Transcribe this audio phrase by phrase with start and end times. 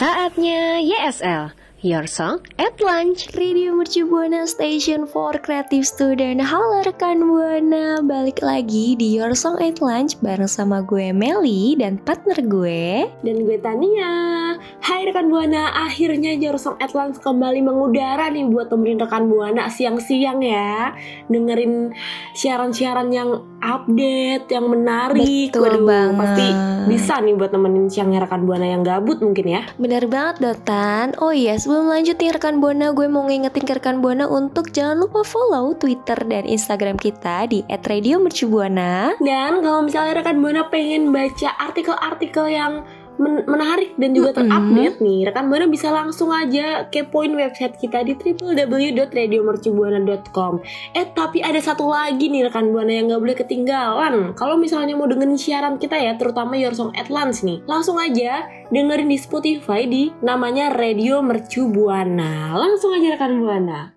[0.00, 1.52] Saatnya YSL,
[1.84, 3.28] Your Song at Lunch.
[3.36, 9.60] Radio Mercu Buana Station for Creative Student Halo rekan Buana Balik lagi di Your Song
[9.60, 14.56] at Lunch Bareng sama gue Meli dan partner gue Dan gue Tania.
[14.80, 19.68] Hai rekan Buana, akhirnya Your Song at Lunch kembali mengudara nih buat temenin rekan Buana
[19.68, 20.96] siang-siang ya.
[21.28, 21.92] Dengerin
[22.32, 25.52] siaran-siaran yang update, yang menarik.
[25.52, 26.16] Betul banget.
[26.18, 26.46] Pasti
[26.88, 29.62] bisa nih buat nemenin siangnya rekan Buana yang gabut mungkin ya.
[29.76, 34.00] Bener banget Dotan Oh iya sebelum lanjut nih rekan Buana Gue mau ngingetin ke rekan
[34.00, 40.40] Buana untuk jangan lupa follow Twitter dan Instagram kita di @radiomercubuana Dan kalau misalnya rekan
[40.40, 42.72] Buana pengen baca artikel-artikel yang
[43.20, 48.16] men- menarik dan juga terupdate nih, rekan Buana bisa langsung aja kepoin website kita di
[48.16, 50.64] www.radiomercubuana.com.
[50.96, 54.32] Eh tapi ada satu lagi nih rekan Buana yang nggak boleh ketinggalan.
[54.32, 58.48] Kalau misalnya mau dengerin siaran kita ya, terutama Your Song at Lunch nih, langsung aja
[58.72, 62.56] dengerin di Spotify di namanya Radio Mercu Buana.
[62.56, 63.92] Langsung aja rekan Buana.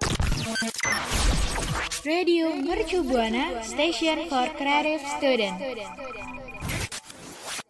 [2.04, 5.56] Radio Mercu Buana, Station for Creative Student.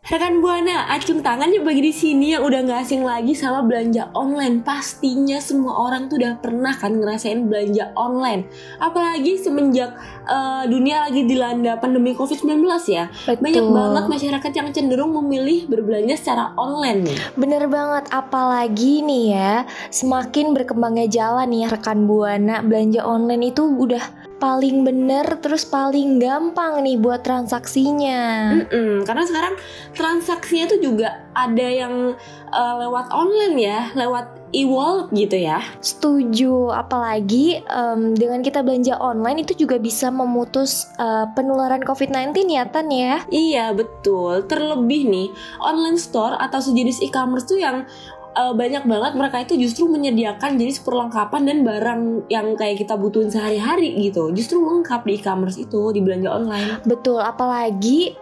[0.03, 4.11] Rekan Buana, acung tangan ya bagi di sini yang udah nggak asing lagi sama belanja
[4.11, 4.59] online.
[4.59, 8.43] Pastinya semua orang tuh udah pernah kan ngerasain belanja online.
[8.83, 9.95] Apalagi semenjak
[10.27, 13.07] eh, dunia lagi dilanda pandemi COVID-19 ya.
[13.15, 13.47] Betul.
[13.47, 17.17] Banyak banget masyarakat yang cenderung memilih berbelanja secara online nih.
[17.39, 23.63] Bener banget, apalagi nih ya, semakin berkembangnya jalan nih ya rekan buana belanja online itu
[23.63, 28.51] udah paling bener terus paling gampang nih buat transaksinya.
[28.51, 29.55] Mm-mm, karena sekarang
[29.95, 32.19] transaksinya tuh juga ada yang
[32.51, 35.63] eh, lewat online ya, lewat e-wallet gitu ya.
[35.79, 42.67] Setuju, apalagi em, dengan kita belanja online itu juga bisa memutus eh, penularan COVID-19 ya
[42.67, 43.23] Tan ya.
[43.31, 44.43] Iya betul.
[44.43, 45.27] Terlebih nih
[45.63, 47.87] online store atau sejenis e-commerce tuh yang
[48.35, 53.29] uh, banyak banget mereka itu justru menyediakan jenis perlengkapan dan barang yang kayak kita butuhin
[53.29, 54.29] sehari-hari gitu.
[54.33, 56.83] Justru lengkap di e-commerce itu di belanja online.
[56.85, 58.17] Betul, apalagi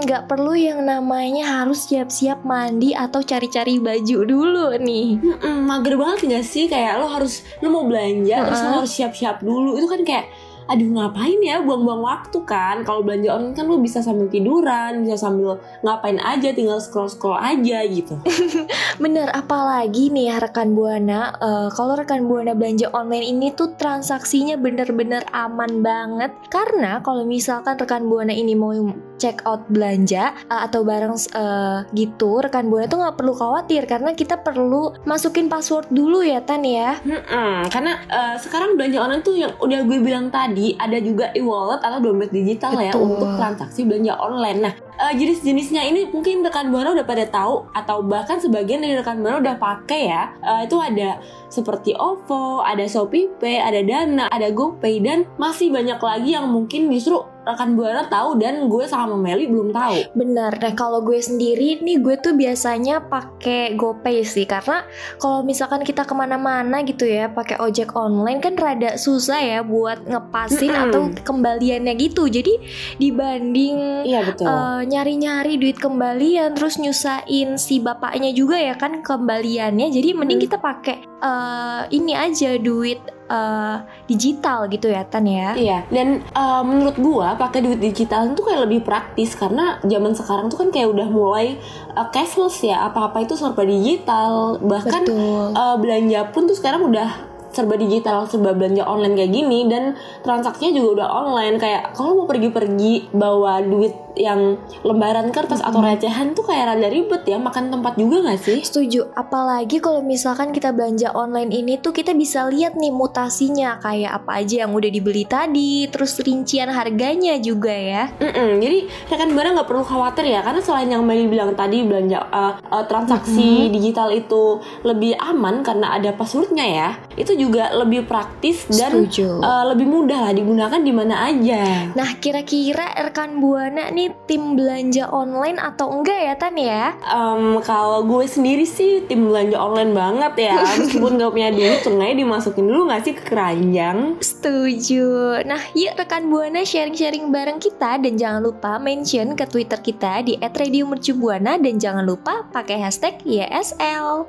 [0.00, 5.20] nggak perlu yang namanya harus siap-siap mandi atau cari-cari baju dulu nih.
[5.20, 9.42] Mm-mm, mager banget gak sih kayak lo harus lo mau belanja terus lo harus siap-siap
[9.42, 10.26] dulu itu kan kayak
[10.70, 15.18] aduh ngapain ya buang-buang waktu kan kalau belanja online kan lo bisa sambil tiduran bisa
[15.18, 18.14] sambil ngapain aja tinggal scroll scroll aja gitu
[19.00, 24.60] Bener, apalagi nih ya rekan buana, eh, kalau rekan buana belanja online ini tuh transaksinya
[24.60, 26.32] bener-bener aman banget.
[26.52, 28.76] Karena kalau misalkan rekan buana ini mau
[29.20, 34.16] check out belanja eh, atau barang eh, gitu, rekan buana tuh nggak perlu khawatir karena
[34.16, 36.96] kita perlu masukin password dulu ya Tan ya.
[37.04, 41.84] Mm-mm, karena eh, sekarang belanja online tuh yang udah gue bilang tadi ada juga e-wallet
[41.84, 43.04] atau dompet digital ya Betul.
[43.12, 44.58] untuk transaksi belanja online.
[44.64, 49.20] Nah, eh, jenis-jenisnya ini mungkin rekan buana udah pada tahu atau bahkan sebagian dari rekan
[49.20, 50.32] buana udah pakai ya.
[50.40, 56.30] Eh, itu ada seperti OVO, ada ShopeePay, ada Dana, ada GoPay dan masih banyak lagi
[56.32, 60.12] yang mungkin justru rekan buana tahu dan gue sama Meli belum tahu.
[60.12, 64.84] Bener, nah kalau gue sendiri nih gue tuh biasanya pakai GoPay sih karena
[65.16, 70.04] kalau misalkan kita ke mana-mana gitu ya pakai ojek online kan rada susah ya buat
[70.04, 70.84] ngepasin Mm-mm.
[70.92, 72.28] atau kembaliannya gitu.
[72.28, 72.60] Jadi
[73.00, 74.46] dibanding Iya betul.
[74.46, 79.88] eh, nyari-nyari duit kembalian terus nyusahin si bapaknya juga ya kan kembaliannya.
[79.88, 80.46] Jadi mending Hmm.
[80.46, 83.76] kita pakai eh, ini aja duit eh,
[84.10, 85.54] digital gitu ya Tan ya.
[85.54, 90.50] Iya, dan uh, menurut gua pakai duit digital itu kayak lebih praktis karena zaman sekarang
[90.50, 91.54] tuh kan kayak udah mulai
[91.94, 94.58] uh, cashless ya, apa-apa itu serba digital.
[94.58, 95.44] Bahkan Betul.
[95.54, 100.72] uh, belanja pun tuh sekarang udah serba digital, serba belanja online kayak gini dan transaksinya
[100.74, 101.56] juga udah online.
[101.58, 107.22] Kayak kalau mau pergi-pergi bawa duit yang lembaran kertas atau recehan tuh kayak rada ribet
[107.26, 108.58] ya, makan tempat juga gak sih?
[108.60, 114.22] Setuju, apalagi kalau misalkan kita belanja online ini tuh kita bisa lihat nih mutasinya kayak
[114.22, 118.10] apa aja yang udah dibeli tadi, terus rincian harganya juga ya.
[118.18, 122.20] Mm-mm, jadi rekan buana nggak perlu khawatir ya karena selain yang Meli bilang tadi belanja
[122.28, 128.68] uh, uh, transaksi digital itu lebih aman karena ada passwordnya ya itu juga lebih praktis
[128.68, 129.40] dan Setuju.
[129.40, 131.88] uh, lebih mudah lah digunakan di mana aja.
[131.96, 136.92] Nah, kira-kira rekan Buana nih tim belanja online atau enggak ya Tan ya?
[137.00, 142.14] Em, kalau gue sendiri sih tim belanja online banget ya meskipun gak punya duit sengaja
[142.14, 144.20] dimasukin dulu nggak sih ke keranjang.
[144.20, 145.40] Setuju.
[145.48, 150.36] Nah, yuk rekan Buana sharing-sharing bareng kita dan jangan lupa mention ke Twitter kita di
[150.36, 154.28] @radiomercubuana dan jangan lupa pakai hashtag YSL.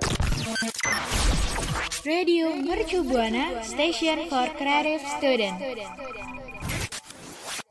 [2.02, 5.62] Radio Mercu Buana Station for Creative Student.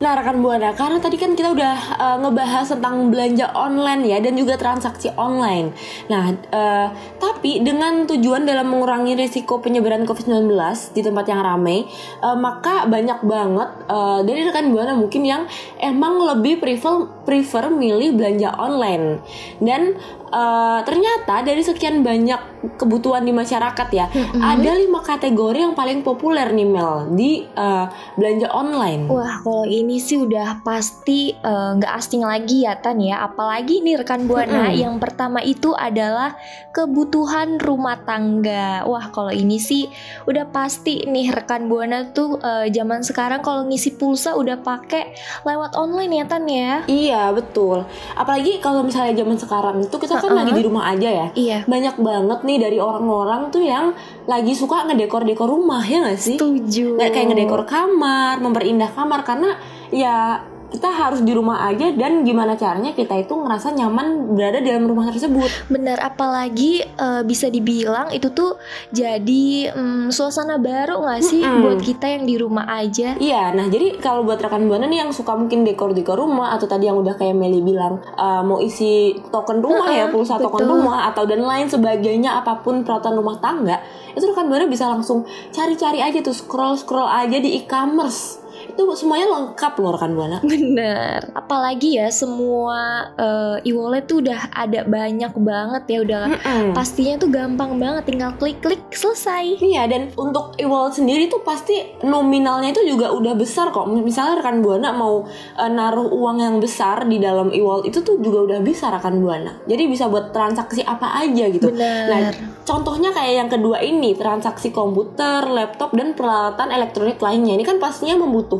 [0.00, 4.32] Nah rekan buana, karena tadi kan kita udah uh, ngebahas tentang belanja online ya dan
[4.32, 5.76] juga transaksi online.
[6.08, 6.88] Nah, uh,
[7.20, 10.56] tapi dengan tujuan dalam mengurangi risiko penyebaran COVID-19
[10.96, 11.84] di tempat yang ramai,
[12.24, 15.44] uh, maka banyak banget uh, dari rekan buana mungkin yang
[15.76, 19.22] emang lebih prefer prefer milih belanja online.
[19.62, 19.94] Dan
[20.34, 24.10] uh, ternyata dari sekian banyak kebutuhan di masyarakat ya,
[24.42, 27.86] ada lima kategori yang paling populer nih Mel di uh,
[28.18, 29.06] belanja online.
[29.06, 33.22] Wah, kalau ini sih udah pasti eh, nggak asing lagi ya Tan ya.
[33.22, 34.80] Apalagi nih rekan Buana, Mm-mm.
[34.80, 36.34] yang pertama itu adalah
[36.74, 38.82] kebutuhan rumah tangga.
[38.90, 39.86] Wah, kalau ini sih
[40.26, 45.14] udah pasti nih rekan Buana tuh eh, zaman sekarang kalau ngisi pulsa udah pakai
[45.46, 46.72] lewat online ya Tan ya.
[46.90, 47.84] Iya betul.
[48.16, 50.38] Apalagi kalau misalnya zaman sekarang itu kita kan Uh-uh.
[50.40, 51.26] lagi di rumah aja ya.
[51.36, 51.58] Iya.
[51.68, 53.92] Banyak banget nih dari orang-orang tuh yang
[54.24, 56.40] lagi suka ngedekor-dekor rumah ya nggak sih?
[56.40, 56.96] Setuju.
[56.96, 59.60] Kayak ngedekor kamar, memperindah kamar karena
[59.92, 60.40] ya
[60.70, 64.86] kita harus di rumah aja dan gimana caranya kita itu ngerasa nyaman berada di dalam
[64.86, 65.50] rumah tersebut.
[65.66, 68.56] Bener, apalagi eh, bisa dibilang itu tuh
[68.94, 71.62] jadi mm, suasana baru nggak sih Mm-mm.
[71.66, 73.18] buat kita yang di rumah aja.
[73.18, 76.86] Iya, nah jadi kalau buat rekan buana nih yang suka mungkin dekor-dekor rumah atau tadi
[76.86, 80.72] yang udah kayak Meli bilang uh, mau isi token rumah ya, Heeh, pulsa token betul.
[80.80, 83.82] rumah atau dan lain sebagainya apa pun peralatan rumah tangga,
[84.14, 88.38] itu rekan buana bisa langsung cari-cari aja tuh scroll-scroll aja di e-commerce.
[88.70, 90.38] Itu semuanya lengkap loh rekan buana.
[90.46, 96.70] Bener, apalagi ya semua eh, e-wallet tuh udah ada banyak banget ya udah Mm-mm.
[96.72, 99.58] pastinya tuh gampang banget tinggal klik-klik selesai.
[99.58, 103.90] Iya dan untuk e-wallet sendiri tuh pasti nominalnya itu juga udah besar kok.
[103.90, 105.26] Misalnya rekan buana mau
[105.58, 109.58] eh, naruh uang yang besar di dalam e-wallet itu tuh juga udah bisa rekan buana.
[109.66, 111.72] Jadi bisa buat transaksi apa aja gitu.
[111.72, 112.06] Bener.
[112.06, 112.30] Nah,
[112.62, 117.56] contohnya kayak yang kedua ini transaksi komputer, laptop dan peralatan elektronik lainnya.
[117.56, 118.59] Ini kan pastinya membutuhkan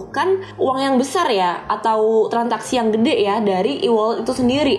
[0.57, 4.77] uang yang besar ya atau transaksi yang gede ya dari e-wallet itu sendiri.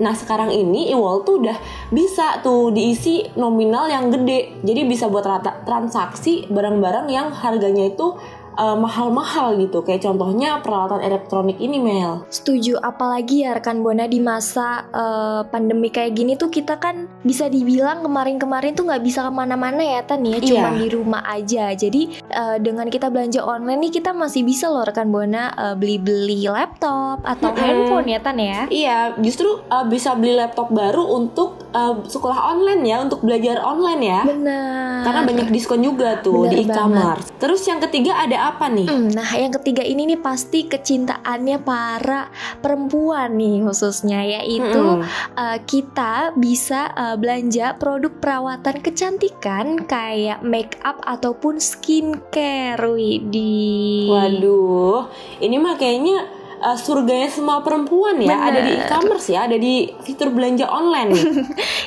[0.00, 1.58] Nah sekarang ini e-wallet tuh udah
[1.92, 5.28] bisa tuh diisi nominal yang gede Jadi bisa buat
[5.68, 8.16] transaksi barang-barang yang harganya itu
[8.60, 14.20] eh, mahal-mahal gitu Kayak contohnya peralatan elektronik ini Mel Setuju, apalagi ya rekan Buana di
[14.20, 19.30] masa eh, pandemi kayak gini tuh kita kan bisa dibilang kemarin-kemarin tuh nggak bisa ke
[19.30, 20.76] mana-mana ya Tan ya, cuma Iya.
[20.76, 21.64] di rumah aja.
[21.72, 26.44] Jadi eh, dengan kita belanja online nih kita masih bisa loh rekan Buana eh, beli-beli
[26.44, 27.62] laptop atau Mm-mm.
[27.62, 28.60] handphone ya Tan ya.
[28.66, 34.02] Iya justru eh, bisa beli laptop baru untuk eh, sekolah online ya Untuk belajar online
[34.02, 35.02] ya Benar.
[35.06, 38.88] Karena banyak diskon juga tuh Bener di e-commerce Terus yang ketiga ada apa nih?
[38.90, 45.04] Hmm, Nah, yang ketiga ini nih pasti kecintaannya para perempuan nih khususnya yaitu Mm-mm.
[45.36, 52.80] uh, kita bisa uh, belanja produk perawatan kecantikan kayak make up ataupun skincare.
[52.80, 54.10] Widih.
[54.10, 55.08] Waduh,
[55.40, 58.46] ini mah kayaknya uh, surganya semua perempuan ya, Bener.
[58.46, 61.10] ada di e-commerce ya, ada di fitur belanja online.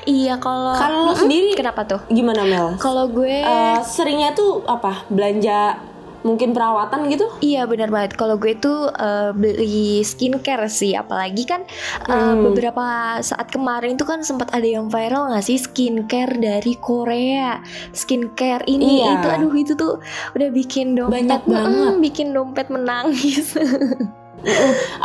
[0.03, 2.01] Iya kalau Kalau sendiri kenapa tuh?
[2.09, 2.75] gimana Mel?
[2.77, 5.07] Kalau gue Uh, seringnya tuh apa?
[5.07, 5.79] Belanja
[6.21, 7.27] mungkin perawatan gitu?
[7.39, 8.15] Iya benar banget.
[8.15, 11.67] Kalau gue tuh uh, beli skincare sih, apalagi kan
[12.05, 12.43] uh, Hmm.
[12.45, 12.83] beberapa
[13.19, 17.59] saat kemarin tuh kan sempat ada yang viral nggak sih skincare dari Korea,
[17.91, 19.19] skincare ini Iya.
[19.19, 19.99] itu, aduh itu tuh
[20.31, 21.91] udah bikin dompet Banyak banget.
[21.91, 23.55] Mm, bikin dompet menangis.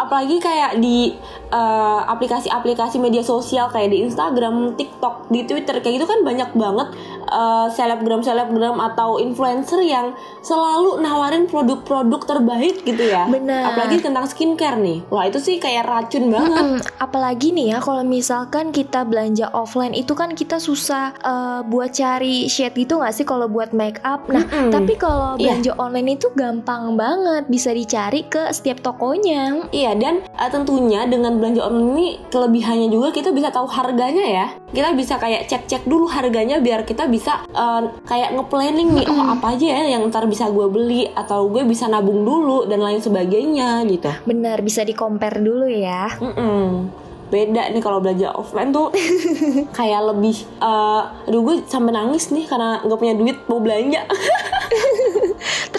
[0.02, 1.14] Apalagi kayak di
[1.54, 6.88] uh, aplikasi-aplikasi media sosial kayak di Instagram, TikTok, di Twitter kayak gitu kan banyak banget
[7.28, 13.28] eh, selebgram-selebgram atau influencer yang selalu nawarin produk-produk terbaik gitu ya.
[13.28, 13.74] Benar.
[13.74, 15.04] Apalagi tentang skincare nih.
[15.12, 16.64] Wah, itu sih kayak racun banget.
[16.64, 21.92] Mm, apalagi nih ya kalau misalkan kita belanja offline itu kan kita susah eh, buat
[21.92, 24.24] cari shade gitu nggak sih kalau buat make up.
[24.28, 24.72] Nah, Mm-mm.
[24.72, 25.58] tapi kalau Iya.
[25.58, 29.68] belanja online itu gampang banget bisa dicari ke setiap tokonya.
[29.68, 34.46] Iya dan eh, tentunya dengan belanja online ini kelebihannya juga kita bisa tahu harganya ya.
[34.68, 39.56] Kita bisa kayak cek-cek dulu harganya biar kita bisa eh, kayak nge-planning nih oh apa
[39.56, 43.82] aja ya yang ntar bisa gue beli atau gue bisa nabung dulu dan lain sebagainya
[43.90, 44.10] gitu.
[44.28, 46.12] Benar bisa di compare dulu ya.
[46.20, 46.88] Mm-mm.
[47.28, 48.88] Beda nih kalau belanja offline tuh
[49.78, 54.06] kayak lebih eh, aduh gue sampai nangis nih karena nggak punya duit mau belanja.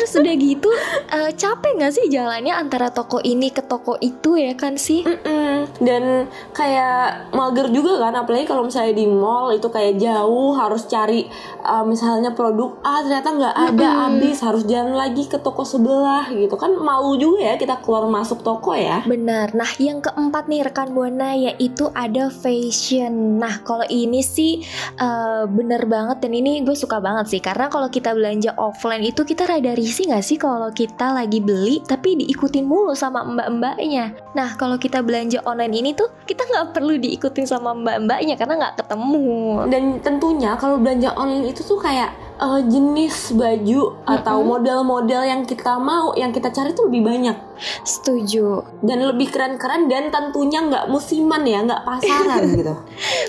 [0.09, 0.69] Terus udah gitu
[1.13, 5.05] eh, capek nggak sih jalannya antara toko ini ke toko itu ya kan sih?
[5.05, 5.69] Mm-mm.
[5.77, 6.25] Dan
[6.55, 11.29] kayak mager juga kan, apalagi kalau misalnya di mall itu kayak jauh harus cari
[11.61, 16.55] uh, misalnya produk A ternyata nggak ada habis harus jalan lagi ke toko sebelah gitu
[16.55, 19.03] kan malu juga ya kita keluar masuk toko ya.
[19.03, 19.51] Benar.
[19.53, 23.37] Nah, yang keempat nih rekan Buana yaitu ada fashion.
[23.37, 24.63] Nah, kalau ini sih
[24.95, 29.27] eh, bener banget dan ini gue suka banget sih karena kalau kita belanja offline itu
[29.27, 34.15] kita rada risih nggak sih kalau kita lagi beli tapi diikutin mulu sama mbak-mbaknya.
[34.37, 38.75] Nah, kalau kita belanja online ini tuh kita nggak perlu diikutin sama mbak-mbaknya karena nggak
[38.85, 39.29] ketemu.
[39.67, 45.75] Dan tentunya kalau belanja online itu tuh kayak uh, jenis baju atau model-model yang kita
[45.81, 47.48] mau, yang kita cari tuh lebih banyak
[47.83, 48.61] Setuju.
[48.79, 52.73] dan lebih keren-keren dan tentunya nggak musiman ya, nggak pasaran gitu.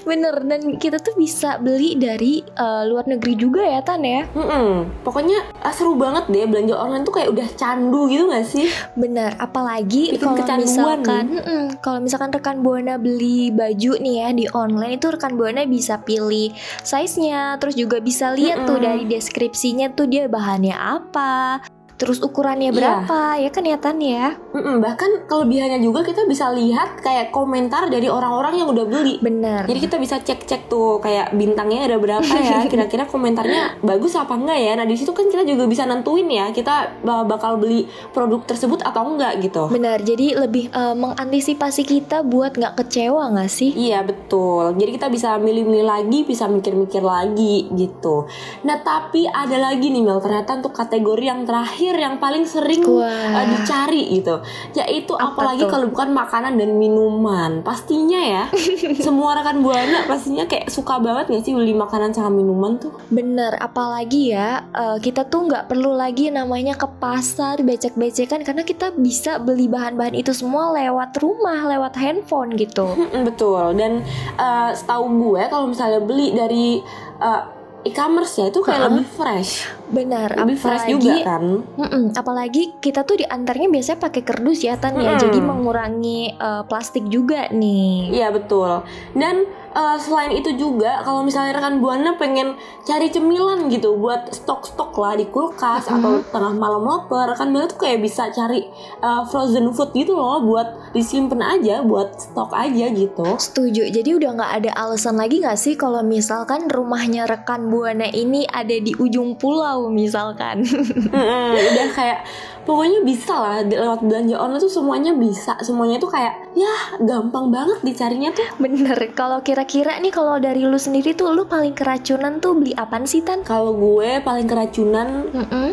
[0.07, 4.25] Bener dan kita tuh bisa beli dari eh, luar negeri juga ya Tan ya.
[4.33, 5.03] Mm-mm.
[5.03, 8.67] Pokoknya ah, seru banget deh belanja online tuh kayak udah candu gitu gak sih?
[8.95, 14.97] Benar, apalagi kalau misalkan mm-mm, kalau misalkan rekan Buana beli baju nih ya di online
[15.01, 16.53] itu rekan Buana bisa pilih
[16.85, 21.61] size-nya, terus juga bisa lihat tuh dari deskripsinya tuh dia bahannya apa,
[22.01, 22.79] terus ukurannya Iya.
[22.81, 24.33] berapa, ya kan ya Tan ya?
[24.51, 24.81] Mm-mm.
[24.81, 29.21] Bahkan kelebihannya juga kita bisa lihat kayak komentar dari orang-orang yang udah beli.
[29.21, 29.69] Benar.
[29.69, 34.57] Jadi kita bisa cek-cek tuh kayak bintangnya ada berapa ya, kira-kira komentarnya bagus apa enggak
[34.57, 34.73] ya.
[34.75, 38.81] Nah di situ kan kita juga bisa nentuin ya kita ba- bakal beli produk tersebut
[38.81, 39.69] atau enggak gitu.
[39.69, 43.77] Benar, jadi lebih eh, mengantisipasi kita buat nggak kecewa nggak sih?
[43.77, 44.73] Iya betul.
[44.73, 48.25] Jadi kita bisa milih-milih lagi, bisa mikir-mikir lagi gitu.
[48.63, 51.43] Nah tapi ada lagi nih Mel ternyata untuk kategori yang
[51.91, 53.43] terakhir yang paling sering Wah.
[53.43, 54.39] uh, dicari gitu,
[54.79, 55.71] yaitu Apa apalagi tuh?
[55.75, 57.67] kalau bukan makanan dan minuman.
[57.67, 58.45] Pastinya ya,
[59.07, 62.95] semua rekan buana pastinya kayak suka banget gak sih beli makanan sama minuman tuh?
[63.11, 68.95] Bener, apalagi ya eh, kita tuh nggak perlu lagi namanya ke pasar becek-becekan karena kita
[68.95, 72.95] bisa beli bahan-bahan itu semua lewat rumah, lewat handphone gitu.
[73.27, 73.75] Betul.
[73.75, 74.07] Dan
[74.39, 76.79] uh, setahu gue kalau misalnya beli dari
[77.19, 78.89] uh, e-commerce ya itu kayak Ha-ha.
[78.93, 79.53] lebih fresh,
[79.89, 81.65] Benar, lebih fresh juga kan.
[81.65, 85.23] Mm-mm, apalagi kita tuh diantarnya biasanya pakai kerdus ya Tan ya, Mm-mm.
[85.23, 88.13] jadi mengurangi eh, plastik juga nih.
[88.13, 88.85] Iya betul.
[89.13, 94.95] Dan uh, selain itu juga kalau misalnya rekan buana pengen cari cemilan gitu buat stok-stok
[94.99, 98.67] lah di kulkas atau tengah malam lapar, rekan buana tuh kayak bisa cari
[99.03, 103.27] uh, frozen food gitu loh buat disimpan aja, buat stok aja gitu.
[103.39, 103.91] Setuju.
[103.91, 108.75] Jadi udah nggak ada alasan lagi nggak sih kalau misalkan rumahnya rekan buana ini ada
[108.75, 110.63] di ujung pulau misalkan.
[111.15, 112.27] Mm-mm, udah kayak
[112.71, 117.83] pokoknya bisa lah lewat belanja online tuh semuanya bisa, semuanya tuh kayak ya gampang banget
[117.83, 118.47] dicarinya tuh.
[118.63, 118.95] Bener.
[119.19, 123.27] Kalau kira-kira nih kalau dari lu sendiri tuh lu paling keracunan tuh beli apaan sih
[123.27, 123.43] Tan?
[123.43, 125.27] Kalau gue paling keracunan.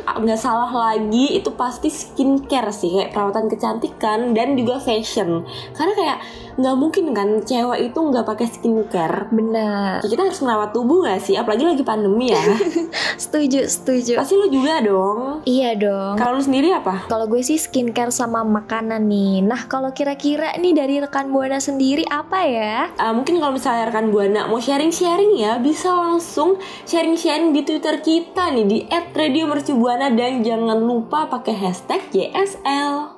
[0.09, 5.45] Ah, nggak salah lagi itu pasti skincare sih kayak perawatan kecantikan dan juga fashion
[5.77, 6.17] karena kayak
[6.57, 10.01] nggak mungkin kan cewek itu nggak pakai skincare Benar.
[10.01, 12.41] Ya, kita harus merawat tubuh nggak sih apalagi lagi pandemi ya
[13.23, 14.17] Setuju, setuju.
[14.17, 16.15] pasti lu juga dong Iya dong.
[16.15, 19.41] kalau lu sendiri apa Kalau gue sih skincare sama makanan nih.
[19.41, 22.89] Nah, kalau kira-kira nih dari rekan Buana sendiri apa ya?
[22.95, 28.49] Ah, mungkin kalau misalnya rekan buana mau sharing-sharing ya bisa langsung sharing-sharing di twitter kita
[28.49, 33.16] nih di @radiomercubuana dan jangan lupa pakai hashtag JSL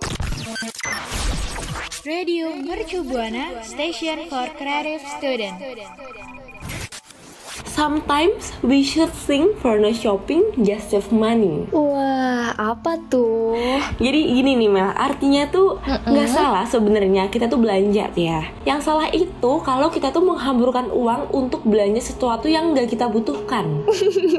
[2.08, 5.60] Radio Mercu Buana Station for Creative Student.
[7.68, 13.56] Sometimes we should think for no shopping just save money Wah, apa tuh?
[14.00, 18.48] Jadi gini nih Mel, artinya tuh nggak salah sebenarnya kita tuh belanja ya.
[18.64, 23.84] Yang salah itu kalau kita tuh menghamburkan uang untuk belanja sesuatu yang nggak kita butuhkan.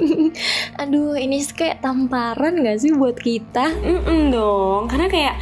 [0.81, 3.69] Aduh, ini kayak tamparan gak sih buat kita?
[3.85, 5.35] Mm dong, karena kayak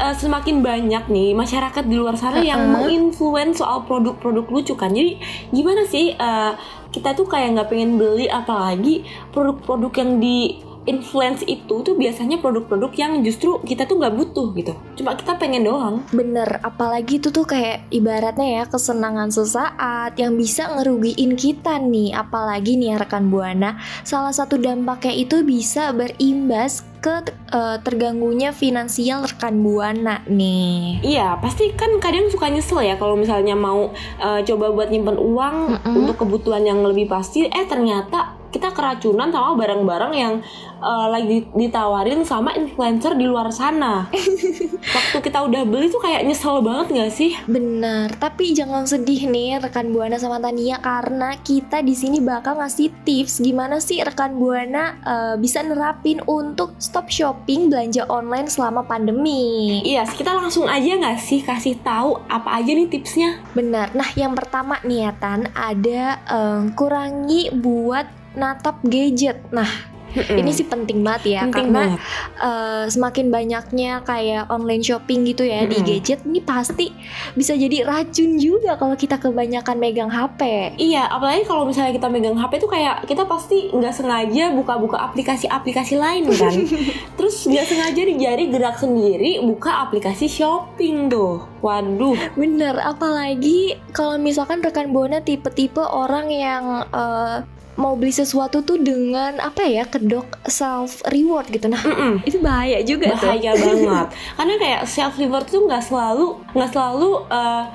[0.00, 2.88] eh, semakin banyak nih masyarakat di luar sana yang Uh-uh.
[2.88, 4.90] menginfluence soal produk-produk lucu kan.
[4.96, 5.20] Jadi
[5.52, 6.52] gimana sih eh,
[6.90, 12.92] kita tuh kayak nggak pengen beli apalagi produk-produk yang di influence itu tuh biasanya produk-produk
[12.96, 14.72] yang justru kita tuh nggak butuh gitu.
[14.96, 16.00] Cuma kita pengen doang.
[16.12, 22.16] Bener, apalagi itu tuh kayak ibaratnya ya kesenangan sesaat yang bisa ngerugiin kita nih.
[22.16, 29.24] Apalagi nih ya rekan Buana, salah satu dampaknya itu bisa berimbas ke eh, terganggunya finansial
[29.24, 31.00] rekan Buana nih.
[31.00, 35.56] Iya, pasti kan kadang suka nyesel ya kalau misalnya mau eh, coba buat nyimpen uang
[35.76, 35.96] Mm-mm.
[35.96, 40.34] untuk kebutuhan yang lebih pasti, eh ternyata kita keracunan sama barang-barang yang
[40.82, 44.10] eh, lagi ditawarin sama influencer di luar sana.
[44.96, 47.32] Waktu kita udah beli tuh kayak nyesel banget gak sih?
[47.46, 52.90] Benar, tapi jangan sedih nih rekan Buana sama Tania karena kita di sini bakal ngasih
[53.06, 59.80] tips gimana sih rekan Buana eh, bisa nerapin untuk stop shopping belanja online selama pandemi.
[59.86, 63.38] Iya, kita langsung aja gak sih kasih tahu apa aja nih tipsnya?
[63.54, 63.94] Benar.
[63.94, 69.40] Nah, yang pertama niatan ada eh, kurangi buat natap gadget.
[69.50, 69.68] Nah,
[70.10, 72.00] ini sih penting banget ya penting karena banget.
[72.42, 75.86] eh, semakin banyaknya kayak online shopping gitu ya di Mm-mm.
[75.86, 76.90] gadget ini pasti
[77.38, 80.74] bisa jadi racun juga kalau kita kebanyakan megang HP.
[80.82, 85.94] Iya, apalagi kalau misalnya kita megang HP tuh kayak kita pasti nggak sengaja buka-buka aplikasi-aplikasi
[85.94, 86.58] lain kan.
[87.18, 91.46] Terus nggak sengaja di jari gerak sendiri buka aplikasi shopping tuh.
[91.62, 97.46] Waduh, Bener, apalagi kalau misalkan rekan Buana tipe-tipe orang yang eh,
[97.80, 101.64] mau beli sesuatu tuh dengan apa ya kedok self reward gitu.
[101.64, 102.20] Nah, mm-mm.
[102.28, 103.32] itu bahaya juga tuh.
[103.32, 104.08] bahaya banget.
[104.36, 107.10] Karena kayak self reward tuh nggak selalu nggak selalu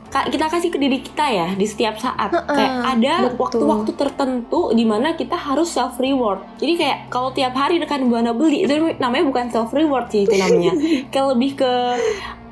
[0.07, 2.29] ka- kita kasih ke diri kita ya di setiap saat.
[2.45, 6.45] kayak ada waktu-waktu tertentu di mana kita harus self reward.
[6.61, 10.37] Jadi kayak kalau tiap hari rekan buana beli itu namanya bukan self reward sih itu
[10.37, 10.77] namanya.
[11.11, 11.73] kayak lebih ke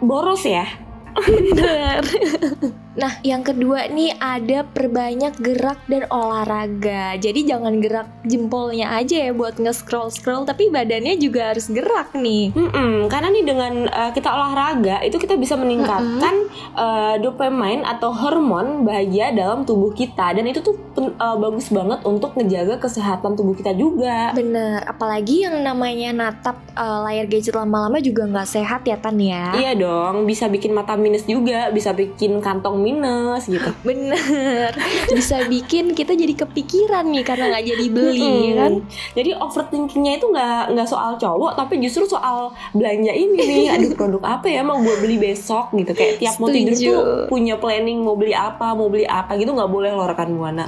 [0.02, 0.66] boros ya.
[1.14, 2.02] Bener.
[2.94, 7.18] nah, yang kedua nih ada perbanyak gerak dan olahraga.
[7.18, 12.54] Jadi jangan gerak jempolnya aja ya buat nge-scroll-scroll, tapi badannya juga harus gerak nih.
[12.54, 18.86] Mm-mm, karena nih dengan uh, kita olahraga itu kita bisa meningkatkan uh, dopamine atau hormon
[18.86, 23.58] bahagia dalam tubuh kita dan itu tuh pen- uh, bagus banget untuk ngejaga kesehatan tubuh
[23.58, 24.32] kita juga.
[24.38, 29.56] Bener, apalagi yang namanya natap eh, layar gadget lama-lama juga nggak sehat ya Tan ya.
[29.56, 33.72] Iya dong, bisa bikin mata minus juga, bisa bikin kantong minus gitu.
[33.88, 34.76] Bener,
[35.10, 38.72] bisa bikin kita jadi kepikiran nih karena nggak jadi beli ya kan.
[39.16, 43.66] Jadi overthinkingnya itu nggak nggak soal cowok, tapi justru soal belanja ini nih.
[43.80, 45.96] Aduh produk apa ya mau gue beli besok gitu.
[45.96, 46.92] Kayak tiap mau tidur Setuju.
[46.92, 50.68] tuh punya planning mau beli apa, mau beli apa gitu nggak boleh loh rekan buana.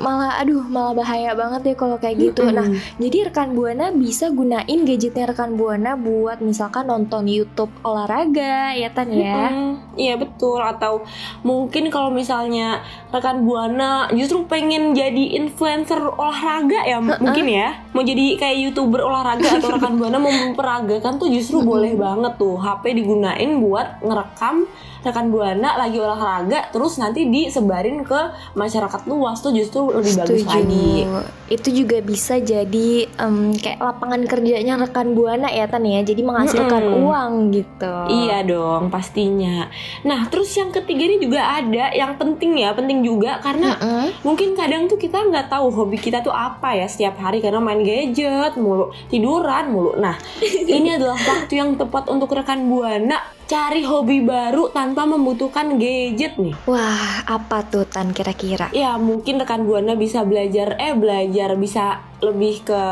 [0.00, 2.48] Malah aduh malah bahaya banget deh kalau kayak gitu.
[2.48, 8.88] Nah, jadi rekan buana bisa gunain gadgetnya rekan buana buat misalkan nonton YouTube olahraga ya
[8.94, 9.50] Tan ya.
[9.96, 11.02] Iya betul atau
[11.40, 17.80] mungkin kalau misalnya rekan buana justru pengen jadi influencer olahraga ya m- mungkin ya.
[17.90, 22.56] Mau jadi kayak youtuber olahraga atau rekan buana mau memperagakan tuh justru boleh banget tuh.
[22.56, 24.66] HP digunain buat ngerekam
[25.06, 28.20] rekan buana lagi olahraga terus nanti disebarin ke
[28.58, 31.06] masyarakat luas tuh justru lebih bagus lagi.
[31.46, 36.02] Itu juga bisa jadi em, kayak lapangan kerjanya rekan buana ya Tan ya.
[36.02, 37.02] Jadi menghasilkan Mm-mm.
[37.06, 37.94] uang gitu.
[38.10, 39.70] Iya dong pastinya.
[40.02, 44.26] Nah terus yang ketiga ini juga ada yang penting ya penting juga karena Mm-mm.
[44.26, 47.84] mungkin kadang tuh kita nggak tahu hobi kita tuh apa ya setiap hari karena main
[47.84, 50.16] gadget mulu tiduran mulu nah
[50.76, 56.54] ini adalah waktu yang tepat untuk rekan buana cari hobi baru tanpa membutuhkan gadget nih.
[56.66, 58.68] Wah, apa tuh Tan kira-kira?
[58.74, 62.82] ya mungkin rekan buana bisa belajar eh belajar bisa lebih ke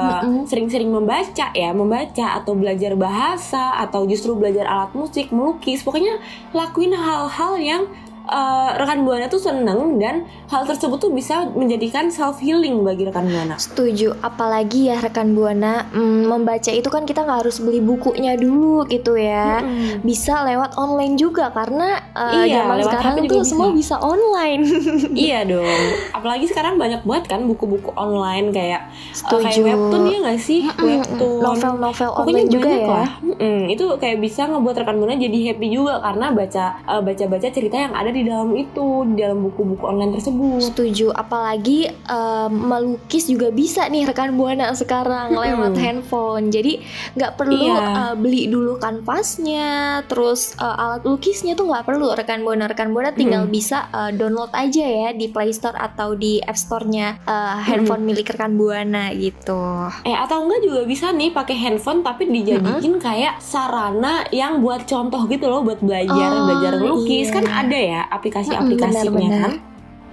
[0.46, 5.82] sering-sering membaca ya membaca atau belajar bahasa atau justru belajar alat musik melukis.
[5.82, 6.22] Pokoknya
[6.54, 7.82] lakuin hal-hal yang
[8.26, 13.26] eh, rekan buana tuh seneng dan hal tersebut tuh bisa menjadikan self healing bagi rekan
[13.26, 18.34] buana Setuju, apalagi ya rekan buana mm, membaca itu kan kita nggak harus beli bukunya
[18.34, 19.60] dulu gitu ya.
[19.60, 20.00] Mm-mm.
[20.00, 23.48] Bisa lewat online juga karena uh, Iya, zaman lewat sekarang HP tuh bisa.
[23.48, 24.62] semua bisa online.
[25.26, 25.64] iya dong
[26.10, 29.42] apalagi sekarang banyak banget kan buku-buku online kayak eh, Setuju.
[29.42, 32.86] kayak webtoon ya nggak sih webtoon Novel-novel Pokoknya online juga ya.
[32.86, 33.08] lah.
[33.20, 37.76] Mm-mm, itu kayak bisa ngebuat rekan buana jadi happy juga karena baca eh, baca-baca cerita
[37.76, 40.62] yang ada di dalam itu, di dalam buku-buku online tersebut.
[40.64, 46.48] Setuju, apalagi em, melukis juga bisa nih rekan buana sekarang lewat handphone.
[46.48, 46.78] Jadi
[47.12, 47.82] nggak perlu Iya.
[47.82, 49.68] eh, beli dulu kanvasnya,
[50.04, 54.52] terus eh, alat lukisnya tuh nggak perlu rekan buana rekan buana tinggal bisa eh, download
[54.52, 59.58] aja ya di Play Store atau di App Store-nya eh, handphone milik rekan buana gitu.
[60.02, 65.24] Eh atau enggak juga bisa nih pakai handphone tapi dijadiin kayak sarana yang buat contoh
[65.26, 67.32] gitu loh buat belajar Oh, belajar lukis iya.
[67.32, 69.52] kan ada ya aplikasi-aplikasinya kan.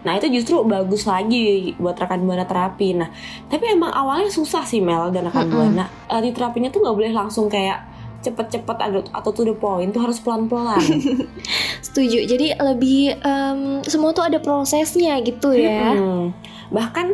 [0.01, 2.97] Nah itu justru bagus lagi buat rekan buana terapi.
[2.97, 3.09] Nah
[3.47, 5.55] tapi emang awalnya susah sih Mel dan rekan Mm-mm.
[5.55, 5.85] buana.
[6.09, 7.85] Eh, diterapinya tuh nggak boleh langsung kayak
[8.21, 10.77] cepet-cepet atau, atau to the point tuh harus pelan-pelan.
[11.85, 12.29] Setuju.
[12.29, 15.97] Jadi lebih em, semua tuh ada prosesnya gitu ya.
[15.97, 16.33] Mm-mm.
[16.69, 17.07] Bahkan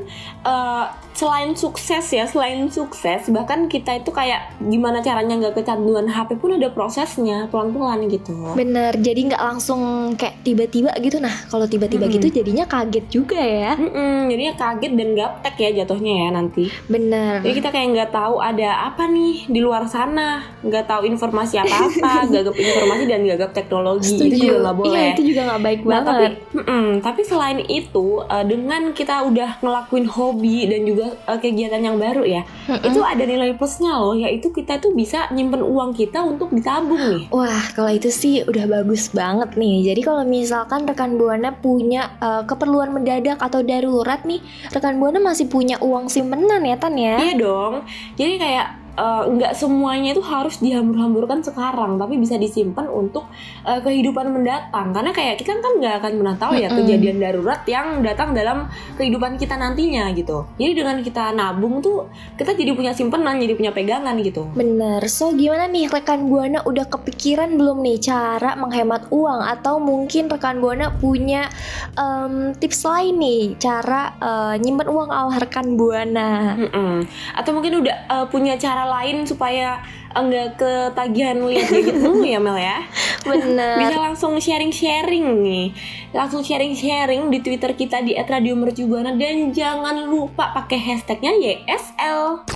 [0.48, 0.86] eh,
[1.17, 6.53] selain sukses ya, selain sukses, bahkan kita itu kayak gimana caranya nggak kecanduan HP pun
[6.53, 8.53] ada prosesnya, pelan-pelan gitu.
[8.53, 8.93] Bener.
[8.93, 9.82] Jadi nggak langsung
[10.13, 11.17] kayak tiba-tiba gitu.
[11.17, 12.15] Nah, kalau tiba-tiba Mm-mm.
[12.21, 13.73] gitu jadinya kaget juga ya.
[13.73, 16.69] Mm-mm, jadinya kaget dan gaptek ya jatuhnya ya nanti.
[16.86, 17.41] Bener.
[17.41, 22.13] Jadi kita kayak nggak tahu ada apa nih di luar sana, nggak tahu informasi apa-apa,
[22.38, 24.93] gagap informasi dan gagap teknologi itu juga nggak boleh.
[24.93, 26.34] Iya, itu juga nggak baik Nah, tapi, banget.
[26.53, 31.07] mm-mm, tapi selain itu, eh, dengan kita udah ngelakuin hobi dan juga
[31.39, 32.41] kegiatan yang baru ya,
[32.82, 37.24] itu ada nilai plusnya loh, yaitu kita tuh bisa nyimpen uang kita untuk ditabung nih.
[37.30, 39.93] Wah, kalau itu sih udah bagus banget nih.
[39.93, 44.41] Jadi kalau misalkan rekan buana punya eh, keperluan mendadak atau darurat nih,
[44.72, 47.17] rekan buana masih punya uang simpenan ya Tan ya?
[47.22, 47.74] Iya dong.
[48.15, 53.30] Jadi kayak eh, nggak semuanya itu harus dihambur-hamburkan sekarang, tapi bisa disimpan untuk
[53.64, 54.92] eh, kehidupan mendatang.
[54.92, 56.78] Karena kayak kita kan nggak akan pernah tahu ya Mm-mm.
[56.84, 58.66] kejadian darurat yang datang dalam
[58.98, 60.50] kehidupan kita nantinya gitu.
[60.58, 64.50] Jadi dengan kita nabung tuh kita jadi punya simpenan, jadi punya pegangan gitu.
[64.58, 70.32] Bener, so gimana nih rekan Buana udah kepikiran belum nih cara menghemat uang atau mungkin
[70.32, 71.46] rekan Buana punya
[71.94, 76.58] em, tips lain nih cara eh, nyimpen uang ala rekan Buana?
[76.58, 77.06] Mm-mm.
[77.38, 79.84] Atau mungkin udah eh, punya cara lain supaya
[80.15, 82.82] enggak ketagihan lihat gadget mulu ya Mel ya.
[83.28, 83.76] Bener.
[83.78, 85.76] Bisa langsung sharing-sharing nih.
[86.15, 92.47] Langsung sharing-sharing di Twitter kita di @radiomercubuana dan jangan lupa pakai hashtagnya YSL.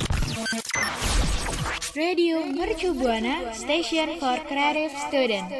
[1.91, 5.51] Radio Mercu Buana Station for Creative Student.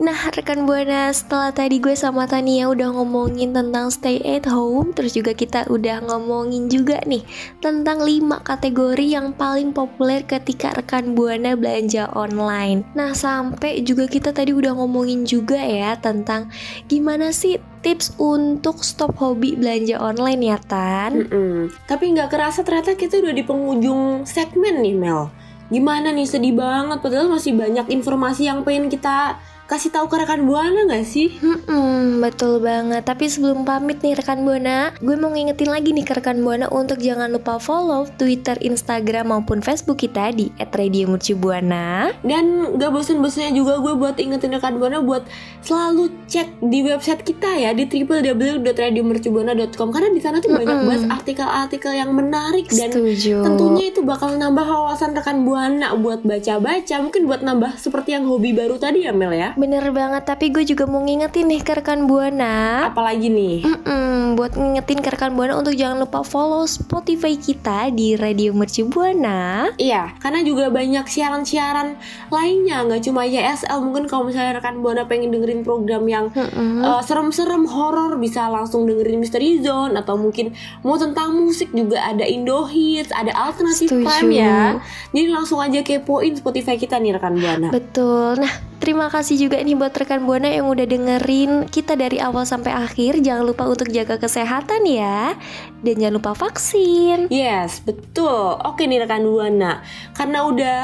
[0.00, 5.12] Nah rekan Buana setelah tadi gue sama Tania udah ngomongin tentang stay at home Terus
[5.12, 7.20] juga kita udah ngomongin juga nih
[7.60, 14.32] Tentang 5 kategori yang paling populer ketika rekan Buana belanja online Nah sampai juga kita
[14.32, 16.48] tadi udah ngomongin juga ya Tentang
[16.88, 21.68] gimana sih tips untuk stop hobi belanja online ya Tan Mm-mm.
[21.84, 25.28] Tapi nggak kerasa ternyata kita udah di penghujung segmen nih Mel.
[25.72, 29.40] Gimana nih sedih banget padahal masih banyak informasi yang pengen kita
[29.72, 31.32] kasih tahu ke rekan buana nggak sih?
[31.40, 33.08] Hmm, betul banget.
[33.08, 37.00] Tapi sebelum pamit nih rekan Buana, gue mau ngingetin lagi nih ke rekan Buana untuk
[37.00, 42.12] jangan lupa follow Twitter, Instagram maupun Facebook kita di @radiomercubuana.
[42.20, 45.24] Dan gak bosen-bosennya juga gue buat ingetin rekan buana buat
[45.62, 50.86] selalu cek di website kita ya di www.radiomercubuana.com karena di sana tuh banyak Mm-mm.
[50.90, 53.46] banget artikel-artikel yang menarik dan Setuju.
[53.46, 58.50] tentunya itu bakal nambah wawasan rekan buana buat baca-baca mungkin buat nambah seperti yang hobi
[58.52, 59.54] baru tadi ya Mel ya.
[59.62, 62.90] Bener banget, tapi gue juga mau ngingetin nih ke rekan Buana.
[62.90, 63.62] Apalagi nih?
[63.62, 68.90] Mm-mm, buat ngingetin ke rekan Buana untuk jangan lupa follow Spotify kita di Radio Mercu
[68.90, 69.70] Buana.
[69.78, 71.94] Iya, karena juga banyak siaran-siaran
[72.34, 73.78] lainnya, nggak cuma YSL.
[73.86, 76.82] Mungkin kalau misalnya rekan buana pengen dengerin program yang Mm-mm.
[76.82, 82.26] uh, serem-serem horor bisa langsung dengerin Mystery Zone atau mungkin mau tentang musik juga ada
[82.26, 84.10] Indo Hits, ada Alternative Setuju.
[84.10, 84.82] Prime ya.
[85.14, 87.70] Jadi langsung aja kepoin Spotify kita nih rekan buana.
[87.70, 88.42] Betul.
[88.42, 92.74] Nah, terima kasih juga nih buat rekan Buana yang udah dengerin kita dari awal sampai
[92.74, 93.22] akhir.
[93.22, 95.38] Jangan lupa untuk jaga kesehatan ya.
[95.86, 97.30] Dan jangan lupa vaksin.
[97.30, 98.58] Yes, betul.
[98.66, 99.86] Oke nih rekan buana,
[100.18, 100.80] karena udah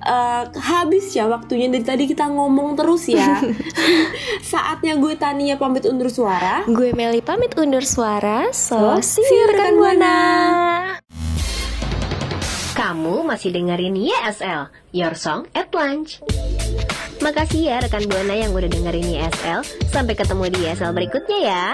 [0.00, 3.36] uh, habis ya waktunya dari tadi kita ngomong terus ya.
[4.52, 6.64] Saatnya gue Tania pamit undur suara.
[6.64, 8.48] Gue Meli pamit undur suara.
[8.56, 10.16] So, So, see you rekan Buana.
[12.72, 16.24] Kamu masih dengerin YSL, Your Song at Lunch.
[17.22, 19.62] Makasih ya rekan Buana yang udah dengerin YSL.
[19.94, 21.66] Sampai ketemu di YSL berikutnya ya.